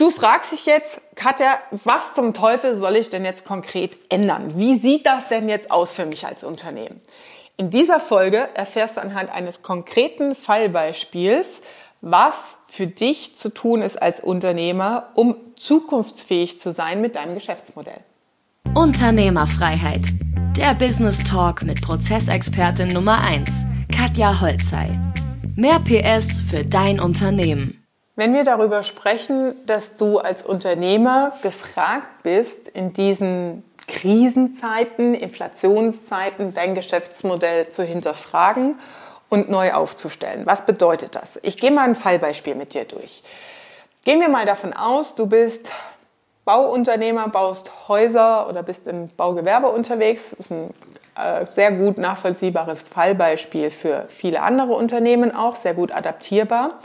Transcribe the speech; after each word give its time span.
Du 0.00 0.08
fragst 0.08 0.52
dich 0.52 0.64
jetzt, 0.64 1.02
Katja, 1.14 1.58
was 1.84 2.14
zum 2.14 2.32
Teufel 2.32 2.74
soll 2.74 2.96
ich 2.96 3.10
denn 3.10 3.22
jetzt 3.22 3.44
konkret 3.44 3.98
ändern? 4.08 4.56
Wie 4.56 4.78
sieht 4.78 5.04
das 5.04 5.28
denn 5.28 5.46
jetzt 5.46 5.70
aus 5.70 5.92
für 5.92 6.06
mich 6.06 6.26
als 6.26 6.42
Unternehmen? 6.42 7.02
In 7.58 7.68
dieser 7.68 8.00
Folge 8.00 8.48
erfährst 8.54 8.96
du 8.96 9.02
anhand 9.02 9.28
eines 9.30 9.60
konkreten 9.60 10.34
Fallbeispiels, 10.34 11.60
was 12.00 12.56
für 12.66 12.86
dich 12.86 13.36
zu 13.36 13.50
tun 13.50 13.82
ist 13.82 14.00
als 14.00 14.20
Unternehmer, 14.20 15.10
um 15.16 15.36
zukunftsfähig 15.56 16.58
zu 16.58 16.72
sein 16.72 17.02
mit 17.02 17.16
deinem 17.16 17.34
Geschäftsmodell. 17.34 18.00
Unternehmerfreiheit. 18.72 20.06
Der 20.56 20.72
Business 20.72 21.22
Talk 21.24 21.62
mit 21.62 21.82
Prozessexpertin 21.82 22.88
Nummer 22.88 23.20
1, 23.20 23.50
Katja 23.94 24.40
Holzei. 24.40 24.98
Mehr 25.56 25.78
PS 25.80 26.40
für 26.40 26.64
dein 26.64 27.00
Unternehmen. 27.00 27.79
Wenn 28.16 28.34
wir 28.34 28.44
darüber 28.44 28.82
sprechen, 28.82 29.54
dass 29.66 29.96
du 29.96 30.18
als 30.18 30.42
Unternehmer 30.42 31.32
gefragt 31.42 32.22
bist, 32.22 32.68
in 32.68 32.92
diesen 32.92 33.64
Krisenzeiten, 33.86 35.14
Inflationszeiten 35.14 36.54
dein 36.54 36.74
Geschäftsmodell 36.74 37.68
zu 37.68 37.82
hinterfragen 37.82 38.78
und 39.28 39.48
neu 39.48 39.72
aufzustellen. 39.72 40.44
Was 40.44 40.66
bedeutet 40.66 41.14
das? 41.14 41.38
Ich 41.42 41.56
gehe 41.56 41.70
mal 41.70 41.88
ein 41.88 41.94
Fallbeispiel 41.94 42.54
mit 42.54 42.74
dir 42.74 42.84
durch. 42.84 43.22
Gehen 44.04 44.20
wir 44.20 44.28
mal 44.28 44.46
davon 44.46 44.72
aus, 44.72 45.14
du 45.14 45.26
bist 45.26 45.70
Bauunternehmer, 46.44 47.28
baust 47.28 47.70
Häuser 47.88 48.48
oder 48.48 48.62
bist 48.62 48.86
im 48.86 49.08
Baugewerbe 49.08 49.68
unterwegs. 49.68 50.30
Das 50.30 50.46
ist 50.46 50.50
ein 50.50 50.74
äh, 51.16 51.46
sehr 51.46 51.72
gut 51.72 51.98
nachvollziehbares 51.98 52.82
Fallbeispiel 52.82 53.70
für 53.70 54.06
viele 54.08 54.42
andere 54.42 54.72
Unternehmen 54.72 55.34
auch, 55.34 55.54
sehr 55.54 55.74
gut 55.74 55.92
adaptierbar. 55.92 56.80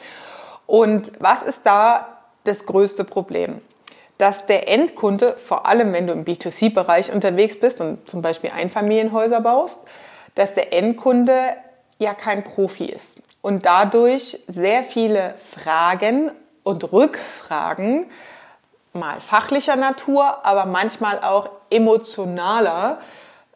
Und 0.67 1.11
was 1.19 1.41
ist 1.41 1.61
da 1.63 2.19
das 2.43 2.65
größte 2.65 3.03
Problem? 3.03 3.61
Dass 4.17 4.45
der 4.45 4.69
Endkunde, 4.69 5.35
vor 5.37 5.65
allem 5.65 5.93
wenn 5.93 6.07
du 6.07 6.13
im 6.13 6.25
B2C-Bereich 6.25 7.11
unterwegs 7.11 7.59
bist 7.59 7.81
und 7.81 8.07
zum 8.09 8.21
Beispiel 8.21 8.51
Einfamilienhäuser 8.51 9.41
baust, 9.41 9.81
dass 10.35 10.53
der 10.53 10.73
Endkunde 10.73 11.55
ja 11.99 12.13
kein 12.13 12.43
Profi 12.43 12.85
ist 12.85 13.17
und 13.41 13.65
dadurch 13.65 14.39
sehr 14.47 14.83
viele 14.83 15.35
Fragen 15.37 16.31
und 16.63 16.91
Rückfragen, 16.91 18.07
mal 18.93 19.19
fachlicher 19.21 19.75
Natur, 19.75 20.45
aber 20.45 20.65
manchmal 20.65 21.19
auch 21.19 21.49
emotionaler, 21.69 22.99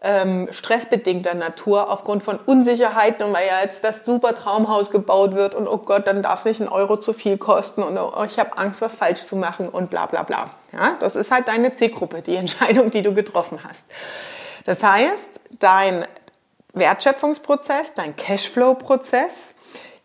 ähm, 0.02 0.48
stressbedingter 0.52 1.34
Natur 1.34 1.90
aufgrund 1.92 2.24
von 2.24 2.38
Unsicherheiten 2.38 3.26
und 3.26 3.34
weil 3.34 3.48
ja 3.48 3.62
jetzt 3.62 3.84
das 3.84 4.06
super 4.06 4.34
Traumhaus 4.34 4.92
gebaut 4.92 5.36
wird 5.36 5.56
und 5.56 5.68
oh 5.68 5.78
Gott, 5.78 6.08
dann 6.08 6.24
darf 6.24 6.40
es 6.40 6.46
nicht 6.46 6.62
ein 6.62 6.70
Euro 6.70 6.98
zu 6.98 7.12
viel 7.12 7.38
kosten 7.38 7.84
und 7.84 7.98
oh, 7.98 8.24
ich 8.26 8.40
habe 8.40 8.58
Angst, 8.58 8.82
was 8.82 8.96
falsch 8.96 9.26
zu 9.26 9.36
machen 9.36 9.68
und 9.68 9.90
bla 9.90 10.06
bla 10.06 10.24
bla. 10.24 10.46
Ja, 10.72 10.96
das 11.00 11.16
ist 11.16 11.32
halt 11.32 11.48
deine 11.48 11.74
Zielgruppe, 11.74 12.22
die 12.22 12.36
Entscheidung, 12.38 12.92
die 12.92 13.02
du 13.02 13.14
getroffen 13.14 13.60
hast. 13.68 13.86
Das 14.66 14.84
heißt, 14.84 15.40
dein 15.60 16.06
Wertschöpfungsprozess, 16.74 17.94
dein 17.96 18.16
Cashflow-Prozess 18.16 19.54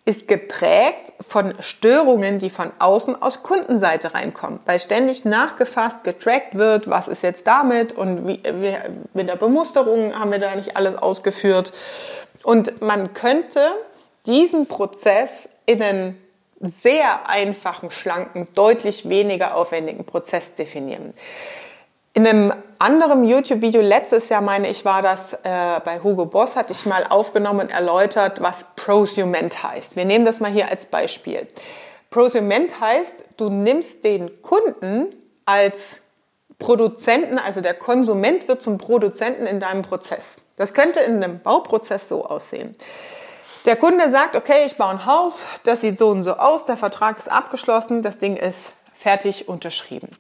ist 0.06 0.28
geprägt 0.28 1.12
von 1.20 1.55
Störungen, 1.60 2.38
die 2.38 2.50
von 2.50 2.70
außen 2.78 3.20
aus 3.22 3.42
Kundenseite 3.42 4.12
reinkommen, 4.12 4.61
weil 4.66 4.78
ständig 4.78 5.24
nachgefasst, 5.24 6.05
getrackt 6.05 6.56
wird, 6.56 6.91
was 6.91 7.08
ist 7.08 7.22
jetzt 7.22 7.46
damit 7.46 7.94
und 7.94 8.28
wie, 8.28 8.42
wie, 8.44 8.77
mit 9.14 9.28
der 9.28 9.36
Bemusterung 9.36 10.19
haben 10.19 10.30
wir 10.30 10.38
da 10.38 10.55
nicht 10.56 10.77
alles 10.77 10.96
ausgeführt. 10.96 11.72
Und 12.42 12.83
man 12.83 13.14
könnte 13.14 13.61
diesen 14.27 14.66
Prozess 14.66 15.48
in 15.64 15.83
einen 15.83 16.20
sehr 16.61 17.28
einfachen, 17.28 17.91
schlanken, 17.91 18.48
deutlich 18.55 19.08
weniger 19.08 19.56
aufwendigen 19.56 20.05
Prozess 20.05 20.55
definieren. 20.55 21.14
In 22.12 22.27
einem 22.27 22.52
anderen 22.84 23.24
YouTube-Video 23.24 23.80
letztes 23.80 24.28
Jahr, 24.28 24.42
meine 24.42 24.68
ich, 24.68 24.84
war 24.84 25.00
das 25.00 25.32
äh, 25.32 25.38
bei 25.86 26.00
Hugo 26.02 26.27
Boss, 26.27 26.54
hatte 26.54 26.72
ich 26.72 26.84
mal 26.84 27.06
aufgenommen 27.08 27.61
und 27.61 27.70
erläutert, 27.70 28.42
was 28.42 28.67
Prosument 28.77 29.62
heißt. 29.62 29.96
Wir 29.96 30.05
nehmen 30.05 30.27
das 30.27 30.40
mal 30.40 30.50
hier 30.50 30.68
als 30.68 30.84
Beispiel. 30.84 31.48
Prosument 32.11 32.78
heißt, 32.80 33.24
du 33.39 33.48
nimmst 33.48 34.05
den 34.05 34.42
Kunden 34.42 35.14
als 35.46 36.02
Produzenten, 36.58 37.39
also 37.39 37.62
der 37.62 37.73
Konsument 37.73 38.48
wird 38.48 38.61
zum 38.61 38.77
Produzenten 38.77 39.46
in 39.46 39.61
deinem 39.61 39.80
Prozess. 39.80 40.36
Das 40.56 40.74
könnte 40.74 41.00
in 41.00 41.24
einem 41.24 41.40
Bauprozess 41.40 42.11
so 42.11 42.27
aussehen. 42.27 42.77
Der 43.64 43.77
Kunde 43.77 44.11
sagt, 44.11 44.36
okay, 44.36 44.67
ich 44.67 44.77
baue 44.77 44.90
ein 44.90 45.06
Haus, 45.06 45.42
das 45.64 45.80
sieht 45.80 45.98
so 45.98 46.08
und 46.08 46.23
so 46.23 46.34
aus, 46.34 46.67
der 46.67 46.77
Vertrag 46.77 47.17
ist 47.17 47.33
abgeschlossen, 47.33 48.02
das 48.02 48.18
Ding 48.18 48.36
ist 48.36 48.73
fertig 48.92 49.48
unterschrieben. 49.48 50.11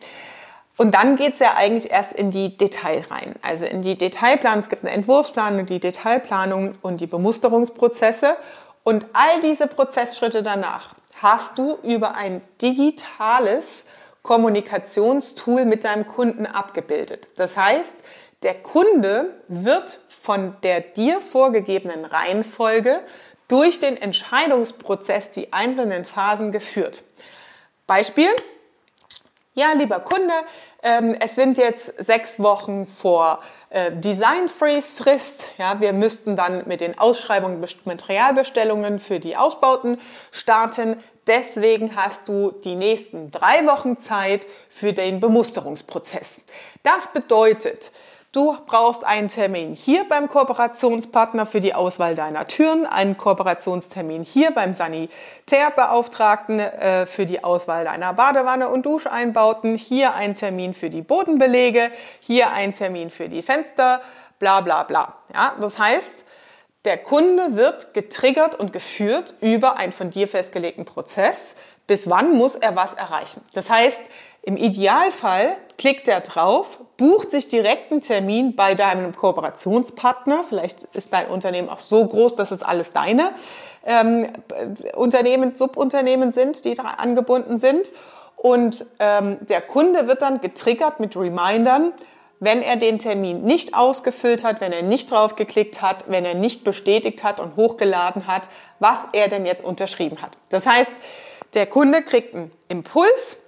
Und 0.76 0.94
dann 0.94 1.16
geht's 1.16 1.38
ja 1.38 1.54
eigentlich 1.54 1.90
erst 1.90 2.12
in 2.12 2.30
die 2.30 2.56
Detail 2.56 3.02
rein. 3.08 3.34
Also 3.42 3.64
in 3.64 3.82
die 3.82 3.96
Detailplanung. 3.96 4.58
Es 4.58 4.68
gibt 4.68 4.84
eine 4.84 4.92
Entwurfsplanung, 4.92 5.66
die 5.66 5.78
Detailplanung 5.78 6.72
und 6.82 7.00
die 7.00 7.06
Bemusterungsprozesse. 7.06 8.36
Und 8.82 9.06
all 9.12 9.40
diese 9.40 9.66
Prozessschritte 9.66 10.42
danach 10.42 10.94
hast 11.22 11.58
du 11.58 11.78
über 11.82 12.16
ein 12.16 12.42
digitales 12.60 13.84
Kommunikationstool 14.22 15.64
mit 15.64 15.84
deinem 15.84 16.06
Kunden 16.06 16.46
abgebildet. 16.46 17.28
Das 17.36 17.56
heißt, 17.56 18.02
der 18.42 18.54
Kunde 18.54 19.32
wird 19.48 20.00
von 20.08 20.56
der 20.62 20.80
dir 20.80 21.20
vorgegebenen 21.20 22.04
Reihenfolge 22.04 23.00
durch 23.48 23.78
den 23.78 23.96
Entscheidungsprozess 23.96 25.30
die 25.30 25.52
einzelnen 25.52 26.04
Phasen 26.04 26.52
geführt. 26.52 27.04
Beispiel, 27.86 28.28
ja, 29.54 29.72
lieber 29.72 30.00
Kunde, 30.00 30.34
ähm, 30.82 31.16
es 31.20 31.36
sind 31.36 31.58
jetzt 31.58 31.94
sechs 31.98 32.40
Wochen 32.40 32.86
vor 32.86 33.38
äh, 33.70 33.92
Design 33.92 34.48
Freeze 34.48 34.96
Frist. 34.96 35.48
Ja, 35.58 35.80
wir 35.80 35.92
müssten 35.92 36.36
dann 36.36 36.66
mit 36.66 36.80
den 36.80 36.98
Ausschreibungen, 36.98 37.64
Materialbestellungen 37.84 38.98
für 38.98 39.20
die 39.20 39.36
Ausbauten 39.36 40.00
starten. 40.32 41.02
Deswegen 41.26 41.96
hast 41.96 42.28
du 42.28 42.50
die 42.50 42.74
nächsten 42.74 43.30
drei 43.30 43.64
Wochen 43.66 43.96
Zeit 43.96 44.46
für 44.68 44.92
den 44.92 45.20
Bemusterungsprozess. 45.20 46.40
Das 46.82 47.12
bedeutet, 47.12 47.92
Du 48.34 48.56
brauchst 48.66 49.04
einen 49.04 49.28
Termin 49.28 49.76
hier 49.76 50.08
beim 50.08 50.26
Kooperationspartner 50.26 51.46
für 51.46 51.60
die 51.60 51.72
Auswahl 51.72 52.16
deiner 52.16 52.48
Türen, 52.48 52.84
einen 52.84 53.16
Kooperationstermin 53.16 54.24
hier 54.24 54.50
beim 54.50 54.74
Sanitärbeauftragten 54.74 56.58
äh, 56.58 57.06
für 57.06 57.26
die 57.26 57.44
Auswahl 57.44 57.84
deiner 57.84 58.12
Badewanne 58.12 58.70
und 58.70 58.86
Duscheinbauten, 58.86 59.76
hier 59.76 60.14
ein 60.14 60.34
Termin 60.34 60.74
für 60.74 60.90
die 60.90 61.02
Bodenbelege, 61.02 61.92
hier 62.18 62.50
ein 62.50 62.72
Termin 62.72 63.10
für 63.10 63.28
die 63.28 63.40
Fenster, 63.40 64.00
bla 64.40 64.62
bla 64.62 64.82
bla. 64.82 65.14
Ja, 65.32 65.54
das 65.60 65.78
heißt, 65.78 66.24
der 66.84 66.98
Kunde 66.98 67.54
wird 67.54 67.94
getriggert 67.94 68.58
und 68.58 68.72
geführt 68.72 69.34
über 69.42 69.76
einen 69.76 69.92
von 69.92 70.10
dir 70.10 70.26
festgelegten 70.26 70.84
Prozess. 70.84 71.54
Bis 71.86 72.10
wann 72.10 72.32
muss 72.32 72.56
er 72.56 72.74
was 72.74 72.94
erreichen? 72.94 73.42
Das 73.52 73.70
heißt, 73.70 74.00
im 74.46 74.58
Idealfall 74.58 75.56
klickt 75.78 76.06
er 76.06 76.20
drauf, 76.20 76.78
bucht 76.98 77.30
sich 77.30 77.48
direkt 77.48 77.90
einen 77.90 78.02
Termin 78.02 78.54
bei 78.54 78.74
deinem 78.74 79.16
Kooperationspartner. 79.16 80.44
Vielleicht 80.44 80.84
ist 80.94 81.14
dein 81.14 81.28
Unternehmen 81.28 81.70
auch 81.70 81.78
so 81.78 82.06
groß, 82.06 82.34
dass 82.34 82.50
es 82.50 82.62
alles 82.62 82.92
deine 82.92 83.30
ähm, 83.86 84.28
Unternehmen, 84.94 85.54
Subunternehmen 85.54 86.30
sind, 86.30 86.66
die 86.66 86.74
da 86.74 86.82
angebunden 86.82 87.56
sind. 87.56 87.86
Und 88.36 88.84
ähm, 88.98 89.38
der 89.40 89.62
Kunde 89.62 90.08
wird 90.08 90.20
dann 90.20 90.42
getriggert 90.42 91.00
mit 91.00 91.16
Remindern, 91.16 91.94
wenn 92.38 92.60
er 92.60 92.76
den 92.76 92.98
Termin 92.98 93.44
nicht 93.44 93.74
ausgefüllt 93.74 94.44
hat, 94.44 94.60
wenn 94.60 94.72
er 94.72 94.82
nicht 94.82 95.10
drauf 95.10 95.36
geklickt 95.36 95.80
hat, 95.80 96.04
wenn 96.08 96.26
er 96.26 96.34
nicht 96.34 96.64
bestätigt 96.64 97.24
hat 97.24 97.40
und 97.40 97.56
hochgeladen 97.56 98.26
hat, 98.26 98.50
was 98.78 98.98
er 99.12 99.28
denn 99.28 99.46
jetzt 99.46 99.64
unterschrieben 99.64 100.20
hat. 100.20 100.32
Das 100.50 100.66
heißt, 100.66 100.92
der 101.54 101.64
Kunde 101.64 102.02
kriegt 102.02 102.34
einen 102.34 102.52
Impuls, 102.68 103.38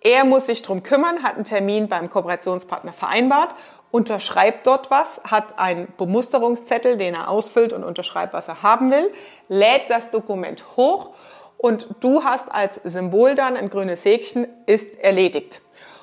er 0.00 0.24
muss 0.24 0.46
sich 0.46 0.62
drum 0.62 0.82
kümmern, 0.82 1.22
hat 1.22 1.34
einen 1.34 1.44
Termin 1.44 1.88
beim 1.88 2.10
Kooperationspartner 2.10 2.92
vereinbart, 2.92 3.54
unterschreibt 3.90 4.66
dort 4.66 4.90
was, 4.90 5.20
hat 5.24 5.58
einen 5.58 5.92
Bemusterungszettel, 5.96 6.96
den 6.96 7.14
er 7.14 7.28
ausfüllt 7.28 7.72
und 7.72 7.84
unterschreibt, 7.84 8.32
was 8.32 8.48
er 8.48 8.62
haben 8.62 8.90
will, 8.90 9.12
lädt 9.48 9.88
das 9.90 10.10
Dokument 10.10 10.64
hoch 10.76 11.10
und 11.56 11.88
du 12.00 12.22
hast 12.24 12.52
als 12.52 12.80
Symbol 12.84 13.34
dann 13.34 13.56
ein 13.56 13.70
grünes 13.70 14.04
Häkchen, 14.04 14.46
ist 14.66 14.98
erledigt. 14.98 15.62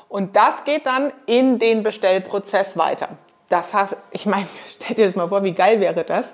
Und 0.10 0.36
das 0.36 0.64
geht 0.64 0.86
dann 0.86 1.12
in 1.26 1.60
den 1.60 1.84
Bestellprozess 1.84 2.78
weiter. 2.78 3.10
Das 3.54 3.72
heißt, 3.72 3.98
ich 4.10 4.26
meine, 4.26 4.48
stell 4.68 4.96
dir 4.96 5.06
das 5.06 5.16
mal 5.16 5.28
vor, 5.28 5.44
wie 5.44 5.52
geil 5.52 5.80
wäre 5.80 6.04
das? 6.04 6.26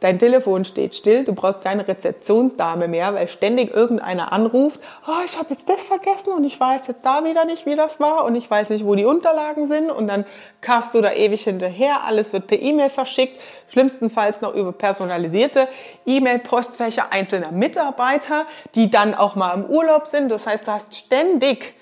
Dein 0.00 0.18
Telefon 0.18 0.64
steht 0.64 0.96
still, 0.96 1.24
du 1.24 1.32
brauchst 1.32 1.62
keine 1.62 1.86
Rezeptionsdame 1.86 2.88
mehr, 2.88 3.14
weil 3.14 3.28
ständig 3.28 3.72
irgendeiner 3.72 4.32
anruft, 4.32 4.80
oh, 5.06 5.22
ich 5.24 5.38
habe 5.38 5.50
jetzt 5.50 5.68
das 5.68 5.84
vergessen 5.84 6.30
und 6.30 6.42
ich 6.42 6.58
weiß 6.58 6.88
jetzt 6.88 7.06
da 7.06 7.24
wieder 7.24 7.44
nicht, 7.44 7.64
wie 7.64 7.76
das 7.76 8.00
war 8.00 8.24
und 8.24 8.34
ich 8.34 8.50
weiß 8.50 8.70
nicht, 8.70 8.84
wo 8.84 8.96
die 8.96 9.04
Unterlagen 9.04 9.66
sind 9.66 9.88
und 9.88 10.08
dann 10.08 10.26
karst 10.62 10.92
du 10.94 11.00
da 11.00 11.12
ewig 11.12 11.44
hinterher, 11.44 12.02
alles 12.08 12.32
wird 12.32 12.48
per 12.48 12.60
E-Mail 12.60 12.90
verschickt, 12.90 13.40
schlimmstenfalls 13.68 14.40
noch 14.40 14.52
über 14.52 14.72
personalisierte 14.72 15.68
E-Mail-Postfächer 16.06 17.12
einzelner 17.12 17.52
Mitarbeiter, 17.52 18.46
die 18.74 18.90
dann 18.90 19.14
auch 19.14 19.36
mal 19.36 19.54
im 19.54 19.66
Urlaub 19.66 20.08
sind. 20.08 20.28
Das 20.28 20.48
heißt, 20.48 20.66
du 20.66 20.72
hast 20.72 20.96
ständig 20.96 21.74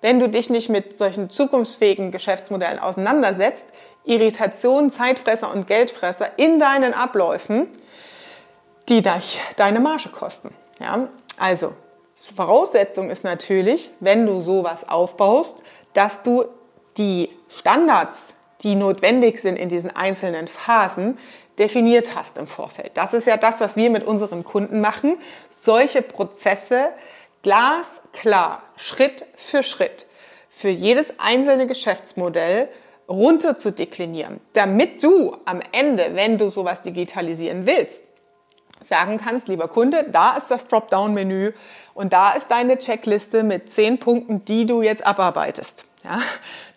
wenn 0.00 0.18
du 0.18 0.28
dich 0.28 0.48
nicht 0.48 0.68
mit 0.68 0.96
solchen 0.96 1.28
zukunftsfähigen 1.28 2.10
Geschäftsmodellen 2.10 2.78
auseinandersetzt, 2.78 3.66
Irritationen, 4.04 4.90
Zeitfresser 4.90 5.52
und 5.52 5.66
Geldfresser 5.66 6.30
in 6.36 6.58
deinen 6.58 6.94
Abläufen, 6.94 7.68
die 8.88 9.02
dich 9.02 9.40
deine 9.56 9.80
Marge 9.80 10.08
kosten. 10.08 10.54
Ja? 10.78 11.08
Also, 11.38 11.74
Voraussetzung 12.16 13.10
ist 13.10 13.24
natürlich, 13.24 13.90
wenn 14.00 14.26
du 14.26 14.40
sowas 14.40 14.88
aufbaust, 14.88 15.62
dass 15.94 16.22
du 16.22 16.44
die 16.96 17.30
Standards, 17.48 18.34
die 18.62 18.74
notwendig 18.74 19.40
sind 19.40 19.56
in 19.56 19.68
diesen 19.68 19.94
einzelnen 19.94 20.48
Phasen, 20.48 21.18
definiert 21.58 22.14
hast 22.14 22.36
im 22.36 22.46
Vorfeld. 22.46 22.92
Das 22.94 23.14
ist 23.14 23.26
ja 23.26 23.36
das, 23.36 23.60
was 23.60 23.76
wir 23.76 23.90
mit 23.90 24.04
unseren 24.04 24.44
Kunden 24.44 24.80
machen. 24.80 25.18
Solche 25.50 26.02
Prozesse 26.02 26.90
glasklar, 27.42 28.62
Schritt 28.76 29.24
für 29.34 29.62
Schritt, 29.62 30.06
für 30.48 30.68
jedes 30.68 31.18
einzelne 31.18 31.66
Geschäftsmodell 31.66 32.68
runter 33.10 33.58
zu 33.58 33.72
deklinieren, 33.72 34.40
damit 34.52 35.02
du 35.02 35.36
am 35.44 35.60
Ende, 35.72 36.12
wenn 36.14 36.38
du 36.38 36.48
sowas 36.48 36.80
digitalisieren 36.82 37.66
willst, 37.66 38.04
sagen 38.84 39.18
kannst, 39.22 39.48
lieber 39.48 39.68
Kunde, 39.68 40.06
da 40.10 40.36
ist 40.36 40.50
das 40.50 40.68
Dropdown-Menü 40.68 41.52
und 41.92 42.12
da 42.12 42.30
ist 42.30 42.50
deine 42.50 42.78
Checkliste 42.78 43.42
mit 43.42 43.72
zehn 43.72 43.98
Punkten, 43.98 44.44
die 44.44 44.64
du 44.64 44.80
jetzt 44.80 45.06
abarbeitest. 45.06 45.86
Ja, 46.02 46.20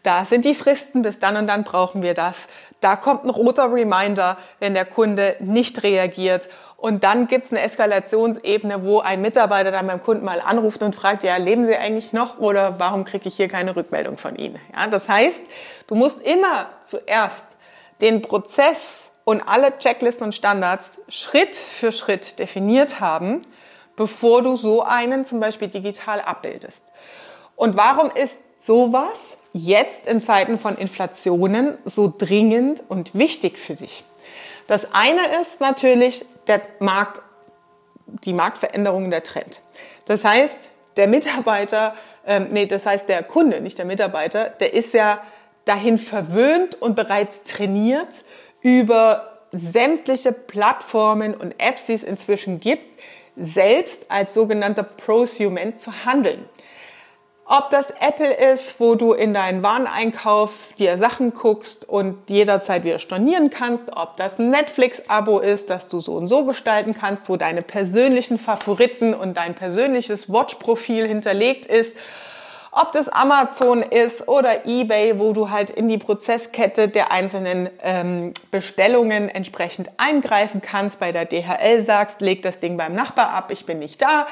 da 0.04 0.26
sind 0.26 0.44
die 0.44 0.54
Fristen, 0.54 1.02
bis 1.02 1.18
dann 1.18 1.38
und 1.38 1.48
dann 1.48 1.64
brauchen 1.64 2.02
wir 2.02 2.14
das. 2.14 2.48
Da 2.82 2.98
kommt 2.98 3.24
ein 3.24 3.30
roter 3.30 3.72
Reminder, 3.72 4.36
wenn 4.60 4.74
der 4.74 4.84
Kunde 4.84 5.38
nicht 5.40 5.84
reagiert. 5.84 6.50
Und 6.76 7.06
dann 7.06 7.28
gibt 7.28 7.46
es 7.46 7.54
eine 7.54 7.62
Eskalationsebene, 7.62 8.84
wo 8.84 9.00
ein 9.00 9.22
Mitarbeiter 9.22 9.72
dann 9.72 9.88
beim 9.88 10.04
Kunden 10.04 10.26
mal 10.26 10.42
anruft 10.42 10.82
und 10.82 10.94
fragt, 10.94 11.24
ja, 11.24 11.38
leben 11.38 11.66
Sie 11.66 11.78
eigentlich 11.78 12.12
noch 12.12 12.40
oder 12.40 12.80
warum 12.80 13.06
kriege 13.06 13.30
ich 13.30 13.38
hier 13.38 13.48
keine 13.48 13.78
Rückmeldung 13.78 14.18
von 14.18 14.36
Ihnen? 14.36 14.60
Ja, 14.76 14.88
das 14.88 15.08
heißt, 15.08 15.42
du 15.88 15.96
musst 15.96 16.22
immer 16.22 16.68
zuerst 16.84 17.46
den 18.02 18.22
Prozess 18.22 19.10
und 19.24 19.42
alle 19.48 19.78
Checklisten 19.78 20.26
und 20.26 20.36
Standards 20.36 21.00
Schritt 21.08 21.56
für 21.56 21.94
Schritt 21.94 22.38
definiert 22.40 23.00
haben, 23.00 23.44
bevor 23.96 24.42
du 24.42 24.58
so 24.58 24.84
einen 24.84 25.24
zum 25.24 25.40
Beispiel 25.40 25.70
digital 25.70 26.20
abbildest. 26.20 26.92
Und 27.56 27.78
warum 27.78 28.12
ist 28.12 28.38
sowas 28.66 29.38
jetzt 29.54 30.06
in 30.06 30.22
Zeiten 30.22 30.58
von 30.58 30.78
Inflationen 30.78 31.78
so 31.86 32.14
dringend 32.16 32.82
und 32.88 33.14
wichtig 33.14 33.58
für 33.58 33.76
dich? 33.76 34.04
Das 34.68 34.94
eine 34.94 35.42
ist 35.42 35.60
natürlich 35.60 36.26
der 36.48 36.62
Markt, 36.80 37.22
die 38.24 38.34
Marktveränderung, 38.34 39.10
der 39.10 39.24
Trend. 39.24 39.62
Das 40.06 40.24
heißt, 40.24 40.58
der 40.98 41.08
Mitarbeiter, 41.08 41.96
ähm, 42.26 42.48
nee, 42.52 42.66
das 42.66 42.86
heißt 42.86 43.10
der 43.10 43.24
Kunde, 43.24 43.62
nicht 43.62 43.78
der 43.78 43.86
Mitarbeiter, 43.86 44.50
der 44.50 44.74
ist 44.74 44.94
ja 44.94 45.22
dahin 45.66 45.98
verwöhnt 45.98 46.82
und 46.82 46.96
bereits 46.96 47.44
trainiert 47.44 48.24
über 48.62 49.40
sämtliche 49.52 50.32
Plattformen 50.32 51.34
und 51.34 51.56
Apps, 51.60 51.86
die 51.86 51.94
es 51.94 52.04
inzwischen 52.04 52.60
gibt, 52.60 53.00
selbst 53.36 54.06
als 54.10 54.34
sogenannter 54.34 54.84
Prosument 54.84 55.80
zu 55.80 56.06
handeln. 56.06 56.46
Ob 57.46 57.70
das 57.72 57.90
Apple 58.00 58.34
ist, 58.34 58.80
wo 58.80 58.96
du 58.96 59.12
in 59.12 59.34
deinen 59.34 59.64
Wareneinkauf 59.64 60.70
dir 60.80 60.98
Sachen 60.98 61.34
guckst 61.34 61.88
und 61.88 62.30
jederzeit 62.30 62.86
wieder 62.86 63.00
stornieren 63.00 63.50
kannst, 63.50 63.98
ob 63.98 64.16
das 64.16 64.40
ein 64.40 64.50
Netflix-Abo 64.50 65.40
ist, 65.40 65.70
das 65.70 65.90
du 65.90 66.00
so 66.00 66.14
und 66.14 66.30
so 66.30 66.46
gestalten 66.46 66.94
kannst, 66.94 67.28
wo 67.28 67.36
deine 67.36 67.62
persönlichen 67.62 68.40
Favoriten 68.40 69.14
und 69.14 69.36
dein 69.36 69.56
persönliches 69.56 70.32
Watch-Profil 70.32 71.06
hinterlegt 71.06 71.66
ist, 71.66 71.98
ob 72.76 72.92
das 72.92 73.08
Amazon 73.08 73.84
ist 73.84 74.28
oder 74.28 74.66
eBay, 74.66 75.20
wo 75.20 75.34
du 75.34 75.50
halt 75.50 75.70
in 75.70 75.88
die 75.88 75.98
Prozesskette 75.98 76.88
der 76.88 77.12
einzelnen 77.12 77.70
ähm, 77.82 78.34
Bestellungen 78.52 79.30
entsprechend 79.30 79.90
eingreifen 79.98 80.62
kannst, 80.62 81.00
bei 81.00 81.12
der 81.12 81.26
DHL 81.26 81.84
sagst, 81.86 82.22
leg 82.22 82.42
das 82.42 82.60
Ding 82.60 82.78
beim 82.78 82.96
Nachbar 82.96 83.30
ab, 83.30 83.52
ich 83.52 83.66
bin 83.66 83.80
nicht 83.80 84.02
da. 84.02 84.28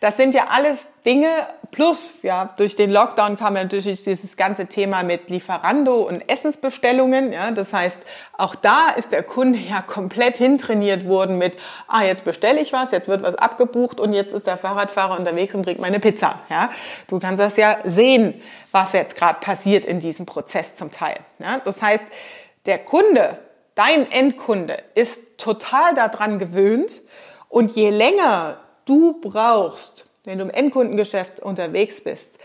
Das 0.00 0.16
sind 0.16 0.34
ja 0.34 0.48
alles 0.50 0.86
Dinge, 1.06 1.28
plus, 1.70 2.14
ja, 2.22 2.54
durch 2.56 2.76
den 2.76 2.90
Lockdown 2.90 3.36
kam 3.36 3.54
natürlich 3.54 4.04
dieses 4.04 4.36
ganze 4.38 4.66
Thema 4.66 5.02
mit 5.02 5.28
Lieferando 5.28 6.02
und 6.02 6.26
Essensbestellungen. 6.30 7.32
Ja, 7.32 7.50
das 7.50 7.72
heißt, 7.74 7.98
auch 8.38 8.54
da 8.54 8.88
ist 8.96 9.12
der 9.12 9.22
Kunde 9.22 9.58
ja 9.58 9.82
komplett 9.82 10.38
hintrainiert 10.38 11.06
worden 11.06 11.36
mit, 11.36 11.56
ah, 11.88 12.04
jetzt 12.04 12.24
bestelle 12.24 12.60
ich 12.60 12.72
was, 12.72 12.90
jetzt 12.90 13.08
wird 13.08 13.22
was 13.22 13.34
abgebucht 13.34 14.00
und 14.00 14.14
jetzt 14.14 14.32
ist 14.32 14.46
der 14.46 14.56
Fahrradfahrer 14.56 15.18
unterwegs 15.18 15.54
und 15.54 15.62
bringt 15.62 15.80
meine 15.80 16.00
Pizza. 16.00 16.40
Ja, 16.48 16.70
du 17.08 17.18
kannst 17.18 17.42
das 17.42 17.56
ja 17.56 17.76
sehen, 17.84 18.40
was 18.72 18.92
jetzt 18.92 19.16
gerade 19.16 19.40
passiert 19.40 19.84
in 19.84 20.00
diesem 20.00 20.26
Prozess 20.26 20.74
zum 20.74 20.90
Teil. 20.90 21.18
Ja, 21.38 21.60
das 21.64 21.80
heißt, 21.80 22.04
der 22.66 22.78
Kunde, 22.78 23.38
dein 23.74 24.10
Endkunde, 24.10 24.82
ist 24.94 25.38
total 25.38 25.94
daran 25.94 26.38
gewöhnt 26.38 27.00
und 27.48 27.70
je 27.72 27.90
länger 27.90 28.58
du 28.84 29.20
brauchst, 29.20 30.08
wenn 30.24 30.38
du 30.38 30.44
im 30.44 30.50
Endkundengeschäft 30.50 31.40
unterwegs 31.40 32.02
bist, 32.02 32.38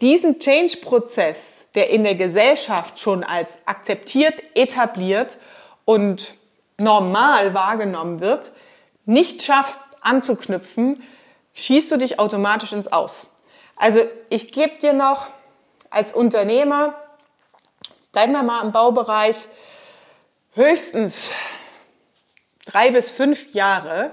diesen 0.00 0.38
Change-Prozess, 0.38 1.66
der 1.74 1.90
in 1.90 2.04
der 2.04 2.14
Gesellschaft 2.14 2.98
schon 2.98 3.24
als 3.24 3.58
akzeptiert, 3.64 4.34
etabliert 4.54 5.38
und 5.84 6.34
normal 6.78 7.54
wahrgenommen 7.54 8.20
wird, 8.20 8.52
nicht 9.06 9.42
schaffst 9.42 9.80
anzuknüpfen, 10.00 11.02
schießt 11.54 11.92
du 11.92 11.96
dich 11.96 12.18
automatisch 12.18 12.72
ins 12.72 12.92
Aus. 12.92 13.28
Also 13.76 14.00
ich 14.28 14.52
gebe 14.52 14.78
dir 14.78 14.92
noch 14.92 15.28
als 15.90 16.12
Unternehmer, 16.12 16.94
bleiben 18.12 18.32
wir 18.32 18.42
mal 18.42 18.62
im 18.62 18.72
Baubereich, 18.72 19.46
höchstens 20.54 21.30
drei 22.66 22.90
bis 22.90 23.10
fünf 23.10 23.52
Jahre, 23.52 24.12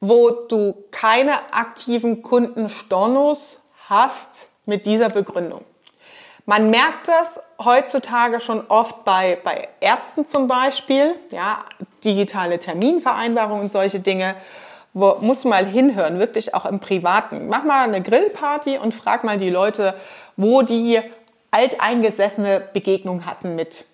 wo 0.00 0.30
du 0.30 0.84
keine 0.90 1.52
aktiven 1.52 2.22
Kundenstornos 2.22 3.58
hast 3.88 4.48
mit 4.66 4.86
dieser 4.86 5.08
Begründung. 5.08 5.64
Man 6.46 6.70
merkt 6.70 7.08
das 7.08 7.40
heutzutage 7.62 8.40
schon 8.40 8.66
oft 8.68 9.04
bei, 9.04 9.38
bei 9.44 9.68
Ärzten 9.80 10.26
zum 10.26 10.48
Beispiel, 10.48 11.14
ja, 11.30 11.64
digitale 12.02 12.58
Terminvereinbarungen 12.58 13.64
und 13.64 13.72
solche 13.72 14.00
Dinge, 14.00 14.36
wo 14.92 15.16
muss 15.20 15.44
mal 15.44 15.64
hinhören, 15.66 16.18
wirklich 16.18 16.54
auch 16.54 16.66
im 16.66 16.80
Privaten. 16.80 17.48
Mach 17.48 17.64
mal 17.64 17.84
eine 17.84 18.02
Grillparty 18.02 18.78
und 18.78 18.94
frag 18.94 19.24
mal 19.24 19.38
die 19.38 19.50
Leute, 19.50 19.94
wo 20.36 20.62
die 20.62 21.00
alteingesessene 21.50 22.60
Begegnung 22.72 23.26
hatten 23.26 23.54
mit 23.54 23.84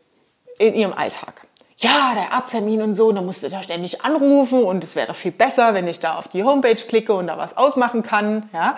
in 0.58 0.74
ihrem 0.74 0.92
Alltag 0.92 1.46
ja, 1.78 2.14
der 2.14 2.32
Arzttermin 2.32 2.80
und 2.80 2.94
so, 2.94 3.12
da 3.12 3.20
musst 3.20 3.42
du 3.42 3.48
da 3.48 3.62
ständig 3.62 4.02
anrufen 4.02 4.62
und 4.62 4.82
es 4.82 4.96
wäre 4.96 5.08
doch 5.08 5.14
viel 5.14 5.32
besser, 5.32 5.74
wenn 5.74 5.86
ich 5.86 6.00
da 6.00 6.16
auf 6.16 6.26
die 6.28 6.42
Homepage 6.42 6.74
klicke 6.74 7.12
und 7.12 7.26
da 7.26 7.36
was 7.36 7.56
ausmachen 7.56 8.02
kann, 8.02 8.48
ja. 8.54 8.76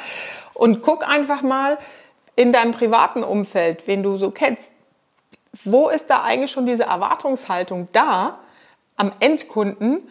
Und 0.52 0.82
guck 0.82 1.08
einfach 1.08 1.42
mal 1.42 1.78
in 2.34 2.50
deinem 2.50 2.72
privaten 2.72 3.22
Umfeld, 3.22 3.86
wen 3.86 4.02
du 4.02 4.16
so 4.16 4.32
kennst, 4.32 4.72
wo 5.64 5.88
ist 5.88 6.10
da 6.10 6.22
eigentlich 6.22 6.50
schon 6.50 6.66
diese 6.66 6.84
Erwartungshaltung 6.84 7.88
da 7.92 8.40
am 8.96 9.12
Endkunden, 9.20 10.08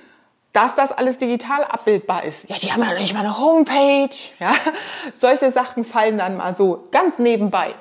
dass 0.54 0.76
das 0.76 0.92
alles 0.92 1.18
digital 1.18 1.64
abbildbar 1.64 2.24
ist. 2.24 2.50
Ja, 2.50 2.56
die 2.58 2.72
haben 2.72 2.82
ja 2.82 2.94
nicht 2.94 3.14
mal 3.14 3.20
eine 3.20 3.38
Homepage, 3.38 4.16
ja. 4.40 4.54
Solche 5.14 5.52
Sachen 5.52 5.84
fallen 5.84 6.18
dann 6.18 6.38
mal 6.38 6.56
so 6.56 6.88
ganz 6.92 7.20
nebenbei. 7.20 7.74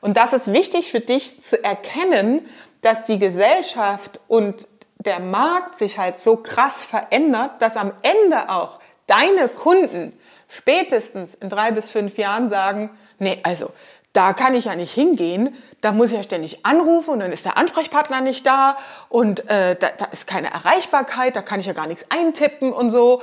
Und 0.00 0.16
das 0.16 0.32
ist 0.32 0.52
wichtig 0.52 0.90
für 0.90 1.00
dich 1.00 1.42
zu 1.42 1.62
erkennen, 1.62 2.46
dass 2.80 3.04
die 3.04 3.18
Gesellschaft 3.18 4.20
und 4.28 4.66
der 4.98 5.20
Markt 5.20 5.76
sich 5.76 5.98
halt 5.98 6.18
so 6.18 6.36
krass 6.36 6.84
verändert, 6.84 7.60
dass 7.60 7.76
am 7.76 7.92
Ende 8.02 8.48
auch 8.48 8.78
deine 9.06 9.48
Kunden 9.48 10.18
spätestens 10.48 11.34
in 11.34 11.48
drei 11.48 11.70
bis 11.70 11.90
fünf 11.90 12.18
Jahren 12.18 12.48
sagen, 12.48 12.90
nee, 13.18 13.38
also 13.42 13.70
da 14.12 14.32
kann 14.32 14.54
ich 14.54 14.66
ja 14.66 14.76
nicht 14.76 14.92
hingehen, 14.92 15.56
da 15.80 15.92
muss 15.92 16.10
ich 16.10 16.16
ja 16.16 16.22
ständig 16.22 16.64
anrufen 16.64 17.10
und 17.10 17.20
dann 17.20 17.32
ist 17.32 17.44
der 17.44 17.56
Ansprechpartner 17.56 18.20
nicht 18.20 18.46
da 18.46 18.76
und 19.08 19.48
äh, 19.48 19.76
da, 19.76 19.88
da 19.96 20.04
ist 20.06 20.26
keine 20.26 20.52
Erreichbarkeit, 20.52 21.34
da 21.34 21.42
kann 21.42 21.60
ich 21.60 21.66
ja 21.66 21.72
gar 21.72 21.86
nichts 21.86 22.06
eintippen 22.10 22.72
und 22.72 22.90
so, 22.90 23.22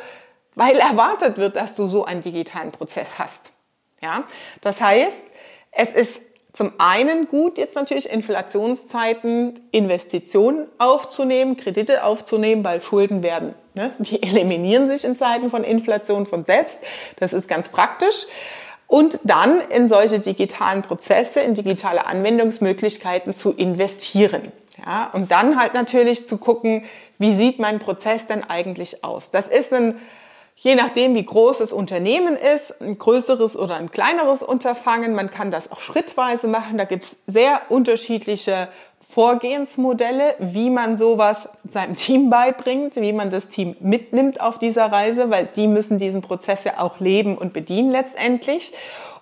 weil 0.55 0.77
erwartet 0.77 1.37
wird, 1.37 1.55
dass 1.55 1.75
du 1.75 1.87
so 1.87 2.05
einen 2.05 2.21
digitalen 2.21 2.71
Prozess 2.71 3.19
hast. 3.19 3.53
Ja, 4.01 4.23
das 4.61 4.81
heißt, 4.81 5.23
es 5.71 5.91
ist 5.91 6.21
zum 6.51 6.73
einen 6.79 7.27
gut, 7.27 7.57
jetzt 7.57 7.75
natürlich 7.75 8.09
Inflationszeiten 8.09 9.59
Investitionen 9.71 10.67
aufzunehmen, 10.79 11.57
Kredite 11.57 12.03
aufzunehmen, 12.03 12.65
weil 12.65 12.81
Schulden 12.81 13.21
werden, 13.21 13.53
ne, 13.75 13.93
die 13.99 14.23
eliminieren 14.23 14.89
sich 14.89 15.05
in 15.05 15.15
Zeiten 15.15 15.49
von 15.49 15.63
Inflation 15.63 16.25
von 16.25 16.45
selbst. 16.45 16.79
Das 17.17 17.33
ist 17.33 17.47
ganz 17.47 17.69
praktisch. 17.69 18.25
Und 18.89 19.19
dann 19.23 19.61
in 19.69 19.87
solche 19.87 20.19
digitalen 20.19 20.81
Prozesse, 20.81 21.41
in 21.41 21.53
digitale 21.53 22.07
Anwendungsmöglichkeiten 22.07 23.35
zu 23.35 23.51
investieren. 23.51 24.51
Ja, 24.83 25.11
und 25.13 25.31
dann 25.31 25.59
halt 25.59 25.75
natürlich 25.75 26.27
zu 26.27 26.37
gucken, 26.37 26.83
wie 27.19 27.31
sieht 27.31 27.59
mein 27.59 27.79
Prozess 27.79 28.25
denn 28.25 28.43
eigentlich 28.43 29.03
aus? 29.03 29.29
Das 29.29 29.47
ist 29.47 29.71
ein 29.73 29.95
Je 30.61 30.75
nachdem, 30.75 31.15
wie 31.15 31.23
groß 31.23 31.59
das 31.59 31.71
Unternehmen 31.71 32.35
ist, 32.35 32.81
ein 32.81 32.97
größeres 32.97 33.55
oder 33.55 33.77
ein 33.77 33.91
kleineres 33.91 34.43
Unterfangen, 34.43 35.15
man 35.15 35.29
kann 35.31 35.51
das 35.51 35.71
auch 35.71 35.79
schrittweise 35.79 36.49
machen. 36.49 36.77
Da 36.77 36.83
gibt 36.83 37.05
es 37.05 37.15
sehr 37.27 37.61
unterschiedliche 37.69 38.67
Vorgehensmodelle, 39.01 40.35
wie 40.39 40.69
man 40.69 40.97
sowas 40.97 41.49
seinem 41.67 41.95
Team 41.95 42.29
beibringt, 42.29 42.95
wie 42.97 43.13
man 43.13 43.29
das 43.29 43.47
Team 43.47 43.75
mitnimmt 43.79 44.41
auf 44.41 44.59
dieser 44.59 44.91
Reise, 44.91 45.29
weil 45.29 45.47
die 45.55 45.67
müssen 45.67 45.97
diesen 45.97 46.21
Prozess 46.21 46.63
ja 46.63 46.79
auch 46.79 46.99
leben 46.99 47.37
und 47.37 47.53
bedienen 47.53 47.91
letztendlich. 47.91 48.73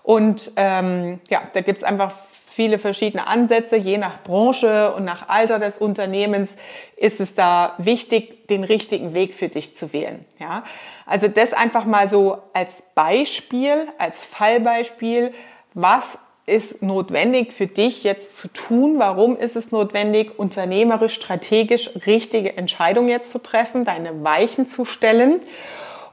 Und 0.03 0.51
ähm, 0.55 1.19
ja, 1.29 1.41
da 1.53 1.61
gibt 1.61 1.77
es 1.77 1.83
einfach 1.83 2.13
viele 2.45 2.79
verschiedene 2.79 3.27
Ansätze. 3.27 3.75
Je 3.75 3.97
nach 3.97 4.23
Branche 4.23 4.93
und 4.93 5.05
nach 5.05 5.29
Alter 5.29 5.59
des 5.59 5.77
Unternehmens 5.77 6.55
ist 6.95 7.19
es 7.19 7.35
da 7.35 7.75
wichtig, 7.77 8.47
den 8.47 8.63
richtigen 8.63 9.13
Weg 9.13 9.33
für 9.33 9.49
dich 9.49 9.75
zu 9.75 9.93
wählen. 9.93 10.25
Ja, 10.39 10.63
also 11.05 11.27
das 11.27 11.53
einfach 11.53 11.85
mal 11.85 12.09
so 12.09 12.37
als 12.53 12.83
Beispiel, 12.95 13.87
als 13.97 14.23
Fallbeispiel. 14.23 15.33
Was 15.73 16.17
ist 16.47 16.81
notwendig 16.81 17.53
für 17.53 17.67
dich 17.67 18.03
jetzt 18.03 18.37
zu 18.37 18.47
tun? 18.47 18.97
Warum 18.97 19.37
ist 19.37 19.55
es 19.55 19.71
notwendig, 19.71 20.39
unternehmerisch, 20.39 21.13
strategisch 21.13 21.91
richtige 22.07 22.57
Entscheidungen 22.57 23.09
jetzt 23.09 23.31
zu 23.31 23.39
treffen, 23.39 23.83
deine 23.83 24.23
Weichen 24.23 24.65
zu 24.65 24.85
stellen? 24.85 25.41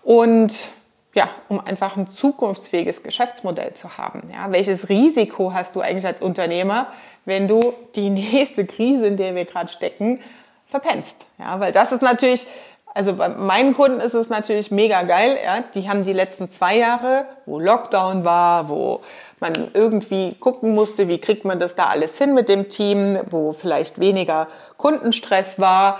Und 0.02 0.68
ja, 1.14 1.30
um 1.48 1.60
einfach 1.60 1.96
ein 1.96 2.08
zukunftsfähiges 2.08 3.04
Geschäftsmodell 3.04 3.74
zu 3.74 3.96
haben. 3.96 4.28
Ja, 4.32 4.50
welches 4.50 4.88
Risiko 4.88 5.52
hast 5.52 5.76
du 5.76 5.80
eigentlich 5.80 6.06
als 6.06 6.20
Unternehmer, 6.20 6.88
wenn 7.24 7.46
du 7.46 7.72
die 7.94 8.10
nächste 8.10 8.66
Krise, 8.66 9.06
in 9.06 9.16
der 9.16 9.36
wir 9.36 9.44
gerade 9.44 9.70
stecken, 9.70 10.20
verpennst? 10.66 11.24
Ja, 11.38 11.60
weil 11.60 11.70
das 11.70 11.92
ist 11.92 12.02
natürlich, 12.02 12.46
also 12.94 13.14
bei 13.14 13.28
meinen 13.28 13.74
Kunden 13.74 13.98
ist 13.98 14.14
es 14.14 14.28
natürlich 14.28 14.70
mega 14.70 15.02
geil. 15.02 15.36
Ja, 15.44 15.64
die 15.74 15.88
haben 15.88 16.04
die 16.04 16.12
letzten 16.12 16.48
zwei 16.48 16.78
Jahre, 16.78 17.26
wo 17.44 17.58
Lockdown 17.58 18.24
war, 18.24 18.68
wo 18.68 19.00
man 19.40 19.52
irgendwie 19.74 20.36
gucken 20.38 20.74
musste, 20.74 21.08
wie 21.08 21.18
kriegt 21.18 21.44
man 21.44 21.58
das 21.58 21.74
da 21.74 21.86
alles 21.86 22.16
hin 22.16 22.34
mit 22.34 22.48
dem 22.48 22.68
Team, 22.68 23.18
wo 23.30 23.52
vielleicht 23.52 23.98
weniger 23.98 24.46
Kundenstress 24.76 25.58
war, 25.58 25.98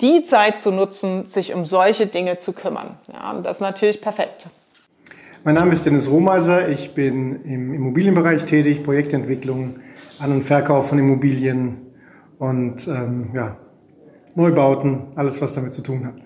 die 0.00 0.22
Zeit 0.24 0.60
zu 0.60 0.70
nutzen, 0.70 1.26
sich 1.26 1.52
um 1.52 1.66
solche 1.66 2.06
Dinge 2.06 2.38
zu 2.38 2.52
kümmern. 2.52 2.96
Ja, 3.12 3.32
und 3.32 3.44
das 3.44 3.56
ist 3.56 3.60
natürlich 3.60 4.00
perfekt. 4.00 4.46
Mein 5.42 5.56
Name 5.56 5.72
ist 5.72 5.84
Dennis 5.84 6.08
Rohmeiser. 6.08 6.68
Ich 6.68 6.94
bin 6.94 7.42
im 7.44 7.74
Immobilienbereich 7.74 8.44
tätig, 8.44 8.84
Projektentwicklung, 8.84 9.74
An- 10.20 10.32
und 10.32 10.42
Verkauf 10.42 10.88
von 10.88 10.98
Immobilien 11.00 11.92
und 12.38 12.86
ähm, 12.86 13.30
ja, 13.34 13.56
Neubauten, 14.36 15.04
alles, 15.16 15.40
was 15.40 15.54
damit 15.54 15.72
zu 15.72 15.82
tun 15.82 16.06
hat. 16.06 16.25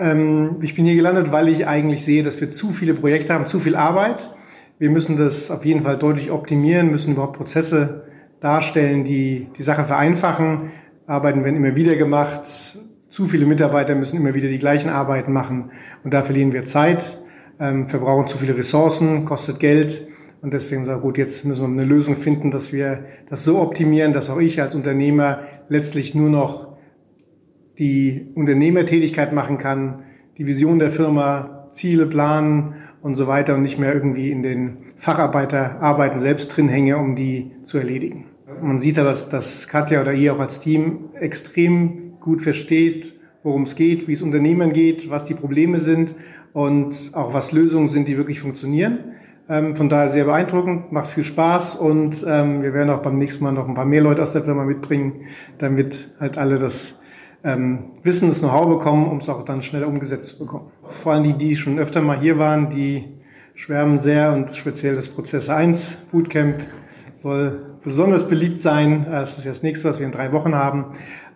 Ähm, 0.00 0.56
ich 0.62 0.74
bin 0.74 0.84
hier 0.84 0.96
gelandet, 0.96 1.30
weil 1.30 1.48
ich 1.48 1.68
eigentlich 1.68 2.04
sehe, 2.04 2.24
dass 2.24 2.40
wir 2.40 2.48
zu 2.48 2.70
viele 2.70 2.94
Projekte 2.94 3.32
haben, 3.32 3.46
zu 3.46 3.60
viel 3.60 3.76
Arbeit. 3.76 4.30
Wir 4.78 4.90
müssen 4.90 5.16
das 5.16 5.52
auf 5.52 5.64
jeden 5.64 5.82
Fall 5.82 5.98
deutlich 5.98 6.32
optimieren, 6.32 6.90
müssen 6.90 7.12
überhaupt 7.12 7.36
Prozesse 7.36 8.04
darstellen, 8.40 9.04
die 9.04 9.48
die 9.56 9.62
Sache 9.62 9.84
vereinfachen. 9.84 10.70
Arbeiten 11.06 11.44
werden 11.44 11.56
immer 11.56 11.76
wieder 11.76 11.94
gemacht 11.94 12.46
zu 13.10 13.26
viele 13.26 13.44
Mitarbeiter 13.44 13.96
müssen 13.96 14.16
immer 14.16 14.34
wieder 14.34 14.48
die 14.48 14.60
gleichen 14.60 14.88
Arbeiten 14.88 15.32
machen 15.32 15.72
und 16.04 16.14
da 16.14 16.22
verlieren 16.22 16.52
wir 16.52 16.64
Zeit, 16.64 17.18
ähm, 17.58 17.84
verbrauchen 17.84 18.28
zu 18.28 18.38
viele 18.38 18.56
Ressourcen, 18.56 19.24
kostet 19.24 19.58
Geld 19.58 20.06
und 20.42 20.54
deswegen 20.54 20.84
sagen 20.84 21.02
gut, 21.02 21.18
jetzt 21.18 21.44
müssen 21.44 21.62
wir 21.62 21.82
eine 21.82 21.90
Lösung 21.90 22.14
finden, 22.14 22.52
dass 22.52 22.72
wir 22.72 23.04
das 23.28 23.44
so 23.44 23.58
optimieren, 23.58 24.12
dass 24.12 24.30
auch 24.30 24.38
ich 24.38 24.62
als 24.62 24.76
Unternehmer 24.76 25.40
letztlich 25.68 26.14
nur 26.14 26.30
noch 26.30 26.69
die 27.78 28.28
Unternehmertätigkeit 28.34 29.32
machen 29.32 29.58
kann, 29.58 30.02
die 30.38 30.46
Vision 30.46 30.78
der 30.78 30.90
Firma, 30.90 31.66
Ziele 31.70 32.06
planen 32.06 32.74
und 33.02 33.14
so 33.14 33.26
weiter 33.26 33.54
und 33.54 33.62
nicht 33.62 33.78
mehr 33.78 33.94
irgendwie 33.94 34.30
in 34.30 34.42
den 34.42 34.78
Facharbeiterarbeiten 34.96 36.18
selbst 36.18 36.56
drin 36.56 36.68
hänge, 36.68 36.98
um 36.98 37.16
die 37.16 37.52
zu 37.62 37.78
erledigen. 37.78 38.26
Man 38.60 38.78
sieht 38.78 38.96
ja, 38.96 39.04
dass, 39.04 39.28
dass 39.28 39.68
Katja 39.68 40.00
oder 40.00 40.12
ihr 40.12 40.34
auch 40.34 40.40
als 40.40 40.60
Team 40.60 41.10
extrem 41.14 42.18
gut 42.20 42.42
versteht, 42.42 43.14
worum 43.42 43.62
es 43.62 43.76
geht, 43.76 44.08
wie 44.08 44.12
es 44.12 44.22
Unternehmen 44.22 44.72
geht, 44.72 45.08
was 45.08 45.24
die 45.24 45.34
Probleme 45.34 45.78
sind 45.78 46.14
und 46.52 47.12
auch 47.14 47.32
was 47.32 47.52
Lösungen 47.52 47.88
sind, 47.88 48.08
die 48.08 48.16
wirklich 48.16 48.40
funktionieren. 48.40 48.98
Ähm, 49.48 49.76
von 49.76 49.88
daher 49.88 50.10
sehr 50.10 50.24
beeindruckend, 50.24 50.92
macht 50.92 51.08
viel 51.08 51.24
Spaß 51.24 51.76
und 51.76 52.24
ähm, 52.28 52.62
wir 52.62 52.74
werden 52.74 52.90
auch 52.90 53.02
beim 53.02 53.18
nächsten 53.18 53.44
Mal 53.44 53.52
noch 53.52 53.68
ein 53.68 53.74
paar 53.74 53.86
mehr 53.86 54.02
Leute 54.02 54.22
aus 54.22 54.32
der 54.32 54.42
Firma 54.42 54.64
mitbringen, 54.64 55.22
damit 55.58 56.10
halt 56.20 56.36
alle 56.36 56.58
das 56.58 57.00
ähm, 57.44 57.92
Wissen, 58.02 58.28
das 58.28 58.40
Know-how 58.40 58.68
bekommen, 58.68 59.06
um 59.06 59.18
es 59.18 59.28
auch 59.28 59.42
dann 59.42 59.62
schneller 59.62 59.88
umgesetzt 59.88 60.28
zu 60.28 60.38
bekommen. 60.38 60.70
Vor 60.86 61.12
allem 61.12 61.22
die, 61.22 61.32
die 61.32 61.56
schon 61.56 61.78
öfter 61.78 62.00
mal 62.00 62.18
hier 62.18 62.38
waren, 62.38 62.68
die 62.68 63.04
schwärmen 63.54 63.98
sehr 63.98 64.32
und 64.32 64.54
speziell 64.54 64.96
das 64.96 65.08
Prozess 65.08 65.48
1 65.48 66.06
Bootcamp 66.10 66.66
soll 67.14 67.76
besonders 67.82 68.26
beliebt 68.28 68.58
sein. 68.58 69.06
Das 69.10 69.36
ist 69.36 69.46
das 69.46 69.62
nächste, 69.62 69.88
was 69.88 69.98
wir 69.98 70.06
in 70.06 70.12
drei 70.12 70.32
Wochen 70.32 70.54
haben. 70.54 70.86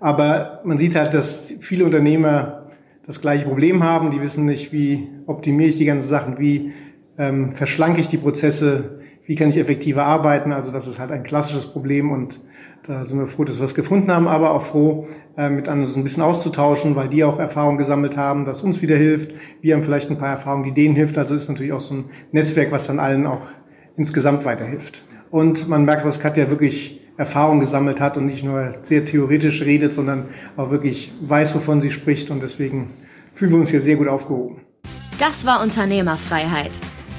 Aber 0.01 0.61
man 0.65 0.79
sieht 0.79 0.95
halt, 0.95 1.15
dass 1.15 1.53
viele 1.61 1.85
Unternehmer 1.85 2.67
das 3.07 3.21
gleiche 3.21 3.47
Problem 3.47 3.83
haben. 3.85 4.11
Die 4.11 4.21
wissen 4.21 4.47
nicht, 4.47 4.73
wie 4.73 5.09
optimiere 5.27 5.69
ich 5.69 5.77
die 5.77 5.85
ganzen 5.85 6.09
Sachen, 6.09 6.39
wie 6.39 6.73
ähm, 7.19 7.53
verschlanke 7.53 8.01
ich 8.01 8.09
die 8.09 8.19
Prozesse, 8.19 8.99
wie 9.27 9.35
kann 9.35 9.49
ich 9.49 9.57
effektiver 9.57 10.05
arbeiten. 10.05 10.53
Also 10.53 10.71
das 10.71 10.87
ist 10.87 10.99
halt 10.99 11.13
ein 11.13 11.23
klassisches 11.23 11.67
Problem 11.67 12.11
und 12.11 12.41
da 12.87 13.03
sind 13.05 13.19
wir 13.19 13.27
froh, 13.27 13.45
dass 13.45 13.59
wir 13.59 13.65
es 13.65 13.75
gefunden 13.75 14.13
haben, 14.13 14.29
aber 14.29 14.51
auch 14.51 14.61
froh, 14.61 15.07
äh, 15.39 15.49
mit 15.49 15.69
anderen 15.69 15.91
so 15.91 15.99
ein 15.99 16.05
bisschen 16.05 16.23
auszutauschen, 16.23 16.97
weil 16.97 17.09
die 17.09 17.25
auch 17.25 17.39
Erfahrung 17.39 17.79
gesammelt 17.79 18.17
haben, 18.17 18.45
das 18.45 18.61
uns 18.61 18.83
wieder 18.83 18.97
hilft. 18.97 19.35
Wir 19.63 19.75
haben 19.75 19.83
vielleicht 19.83 20.11
ein 20.11 20.19
paar 20.19 20.29
Erfahrungen, 20.29 20.65
die 20.65 20.73
denen 20.73 20.95
hilft. 20.95 21.17
Also 21.17 21.35
ist 21.35 21.49
natürlich 21.49 21.73
auch 21.73 21.81
so 21.81 21.95
ein 21.95 22.05
Netzwerk, 22.33 22.73
was 22.73 22.87
dann 22.87 22.99
allen 22.99 23.27
auch 23.27 23.41
insgesamt 23.97 24.45
weiterhilft. 24.45 25.05
Und 25.31 25.67
man 25.69 25.87
merkt, 25.87 26.05
dass 26.05 26.21
Katja 26.21 26.51
wirklich 26.51 27.01
Erfahrung 27.17 27.61
gesammelt 27.61 28.01
hat 28.01 28.19
und 28.19 28.27
nicht 28.27 28.45
nur 28.45 28.71
sehr 28.83 29.05
theoretisch 29.05 29.63
redet, 29.63 29.93
sondern 29.93 30.27
auch 30.57 30.71
wirklich 30.71 31.13
weiß, 31.23 31.55
wovon 31.55 31.81
sie 31.81 31.91
spricht. 31.91 32.31
Und 32.31 32.43
deswegen 32.43 32.91
fühlen 33.33 33.53
wir 33.53 33.59
uns 33.61 33.71
hier 33.71 33.81
sehr 33.81 33.97
gut 33.97 34.09
aufgehoben. 34.09 34.61
Das 35.19 35.47
war 35.47 35.63
Unternehmerfreiheit. 35.63 36.73